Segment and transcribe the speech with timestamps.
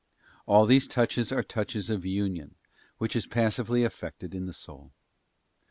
[0.47, 2.55] All these touches are touches of Union,
[2.97, 4.93] which is passively effected in the soul.